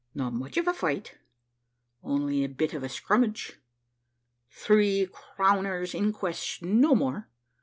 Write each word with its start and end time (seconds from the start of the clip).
`Not 0.15 0.33
much 0.33 0.57
of 0.57 0.67
a 0.67 0.73
fight 0.73 1.13
only 2.01 2.43
a 2.43 2.49
bit 2.49 2.73
of 2.73 2.81
a 2.81 2.89
skrummage 2.89 3.57
three 4.49 5.05
crowner's 5.11 5.93
inquests, 5.93 6.59
no 6.63 6.95
more.' 6.95 7.29